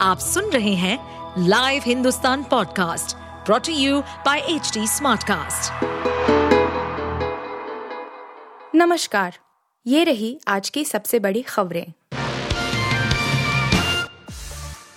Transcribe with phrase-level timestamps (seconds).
[0.00, 0.98] आप सुन रहे हैं
[1.38, 3.16] live Hindustan podcast
[3.46, 5.84] brought to you by H smartcast.
[8.74, 9.38] नमस्कार,
[9.86, 11.92] ये रही आज की सबसे बड़ी खबरें।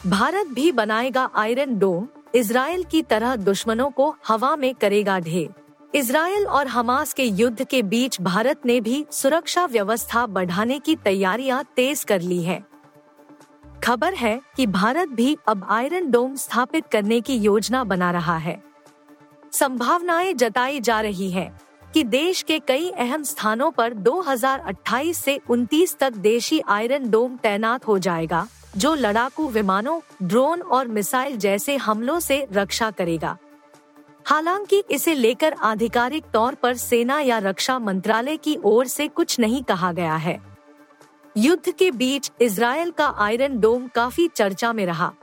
[0.07, 5.53] भारत भी बनाएगा आयरन डोम इसराइल की तरह दुश्मनों को हवा में करेगा ढेर।
[5.95, 11.63] इसराइल और हमास के युद्ध के बीच भारत ने भी सुरक्षा व्यवस्था बढ़ाने की तैयारियाँ
[11.75, 12.68] तेज कर ली है।
[13.83, 18.63] खबर है कि भारत भी अब आयरन डोम स्थापित करने की योजना बना रहा है।
[19.51, 21.61] संभावनाएँ जताई जा रही है
[21.93, 27.87] कि देश के कई अहम स्थानों पर 2028 से 29 तक देशी आयरन डोम तैनात
[27.87, 33.37] हो जाएगा, जो लड़ाकू विमानों, ड्रोन और मिसाइल जैसे हमलों से रक्षा करेगा।
[34.25, 39.63] हालाँकि इसे लेकर आधिकारिक तौर पर सेना या रक्षा मंत्रालय की ओर से कुछ नहीं
[39.63, 40.48] कहा गया है।
[41.39, 45.13] युद्ध के बीच इसराइल का आयरन डोम काफ़ी चर्चा में रहा।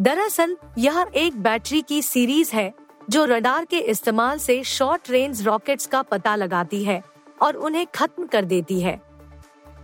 [0.00, 2.74] दरअसल, यह एक बैटरी की सीरीज़ है,
[3.10, 7.02] जो रडार के इस्तेमाल से शॉर्ट रेंज रॉकेट्स का पता लगाती है
[7.42, 9.02] और उन्हें खत्म कर देती है।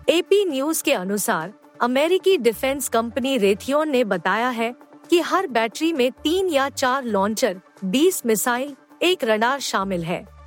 [0.09, 4.75] एपी न्यूज़ के अनुसार, अमेरिकी डिफेंस कंपनी रेथियोन ने बताया है
[5.11, 10.38] कि हर बैटरी में तीन या चार लॉन्चर 20 मिसाइल, एक रडार शामिल है।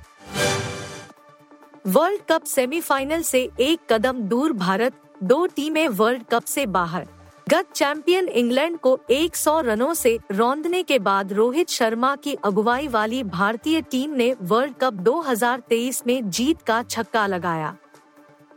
[1.86, 7.06] वर्ल्ड कप सेमीफाइनल से एक कदम दूर भारत दो टीमें वर्ल्ड कप से बाहर।
[7.48, 13.24] गत चैंपियन इंग्लैंड को 100 रनों से रौंदने के बाद रोहित शर्मा की अगुवाई वाली
[13.24, 17.76] भारतीय टीम ने वर्ल्ड कप 2023 में जीत का छक्का लगाया।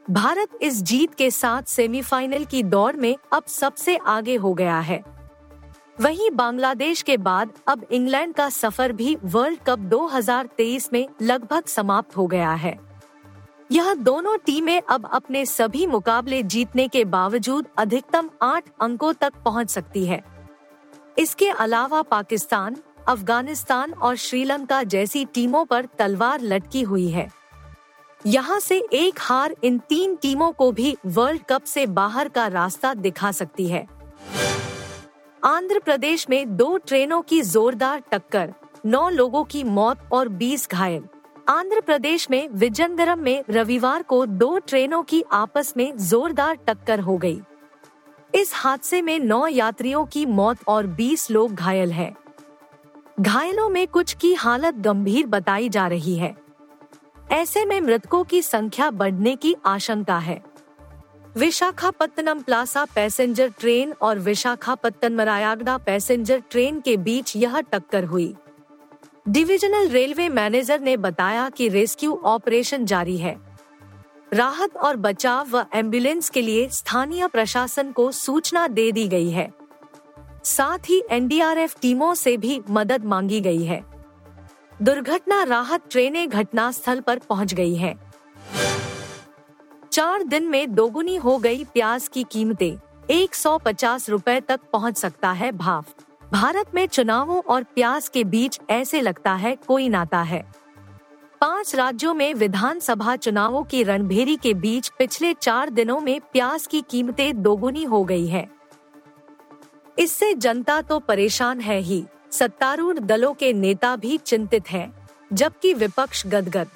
[0.09, 5.03] भारत इस जीत के साथ सेमीफाइनल की दौड़ में अब सबसे आगे हो गया है।
[6.01, 12.17] वहीं बांग्लादेश के बाद अब इंग्लैंड का सफ़र भी वर्ल्ड कप 2023 में लगभग समाप्त
[12.17, 12.94] हो गया है।
[13.71, 19.69] यह दोनों टीमें अब अपने सभी मुकाबले जीतने के बावजूद अधिकतम आठ अंकों तक पहुँच
[19.69, 20.23] सकती है।
[21.17, 22.75] इसके अलावा पाकिस्तान,
[23.07, 27.27] अफ़गानिस्तान और श्रीलंका जैसी टीमों पर तलवार लटकी हुई है।
[28.25, 32.93] यहाँ से एक हार इन तीन टीमों को भी वर्ल्ड कप से बाहर का रास्ता
[32.93, 33.87] दिखा सकती है।
[35.43, 38.53] आंध्र प्रदेश में दो ट्रेनों की जोरदार टक्कर,
[38.85, 41.03] नौ लोगों की मौत और 20 घायल।
[41.47, 47.17] आंध्र प्रदेश में विजयनगरम में रविवार को दो ट्रेनों की आपस में जोरदार टक्कर हो
[47.17, 47.39] गई।
[48.35, 52.15] इस हादसे में नौ यात्रियों की मौत और 20 लोग घायल हैं।
[53.21, 56.35] घायलों में कुछ की हालत गंभीर बताई जा रही है
[57.31, 60.41] ऐसे में मृतकों की संख्या बढ़ने की आशंका है
[61.37, 68.33] विशाखापत्तनम प्लासा पैसेंजर ट्रेन और विशाखापत्तन मरायागडा पैसेंजर ट्रेन के बीच यह टक्कर हुई
[69.27, 73.35] डिविजनल रेलवे मैनेजर ने बताया कि रेस्क्यू ऑपरेशन जारी है।
[74.33, 79.51] राहत और बचाव व एंबुलेंस के लिए स्थानीय प्रशासन को सूचना दे दी गई है।
[80.43, 83.83] साथ ही एनडीआरएफ टीमों से भी मदद मांगी गई है।
[84.81, 88.11] दुर्घटना राहत ट्रेनें घटनास्थल पर पहुँच गई हैं।
[89.91, 92.77] चार दिन में दोगुनी हो गई प्याज की कीमतें।
[93.09, 95.85] 150 रुपए तक पहुँच सकता है भाव।
[96.33, 100.51] भारत में चुनावों और प्याज के बीच ऐसे लगता है कोई नाता है।
[101.41, 106.81] पाँच राज्यों में विधानसभा चुनावों की रणभेरी के बीच पिछले चार दिनों में प्याज की
[106.81, 108.49] कीमतें दोगुनी हो गई है।
[109.99, 116.27] इससे जनता तो परेशान है ही। सत्तारूढ़ दलों के नेता भी चिंतित हैं, जबकि विपक्ष
[116.27, 116.67] गदगद।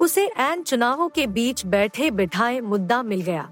[0.00, 3.50] उसे एन चुनावों के बीच बैठे बिठाए मुद्दा मिल गया।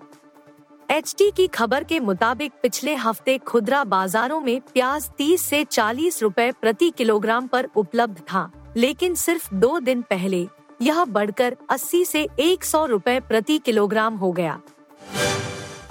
[0.91, 6.50] एच की खबर के मुताबिक पिछले हफ़्ते खुदरा बाजारों में प्याज 30 से 40 रुपए
[6.53, 10.47] प्रति किलोग्राम पर उपलब्ध था, लेकिन सिर्फ़ दो दिन पहले
[10.82, 14.59] यह बढ़कर 80 से 100 रुपए प्रति किलोग्राम हो गया।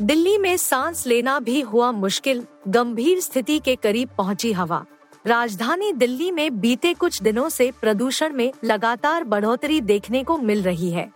[0.02, 4.86] दिल्ली में सांस लेना भी हुआ मुश्किल, गंभीर स्थिति के करीब पहुँची हवा।
[5.26, 10.92] राजधानी दिल्ली में बीते कुछ दिनों से प्रदूषण में लगातार बढ़ोतरी देखने को मिल रही
[10.92, 11.10] है।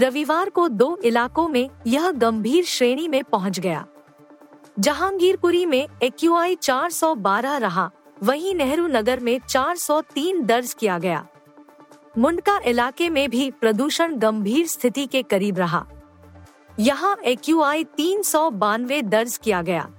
[0.00, 3.86] रविवार को दो इलाकों में यह गंभीर श्रेणी में पहुँच गया।
[4.78, 7.90] जहांगीरपुरी में एक्यूआई 412 रहा,
[8.22, 11.26] वहीं नेहरू नगर में 403 दर्ज किया गया।
[12.18, 15.86] मुंडका इलाके में भी प्रदूषण गंभीर स्थिति के करीब रहा।
[16.78, 19.90] यहाँ एक्यूआई तीन सौ बानवे दर्ज किया गया।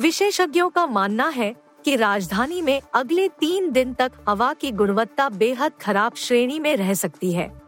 [0.00, 1.54] विशेषज्ञों का मानना है
[1.84, 6.94] कि राजधानी में अगले तीन दिन तक हवा की गुणवत्ता बेहद खराब श्रेणी में रह
[6.94, 7.67] सकती है।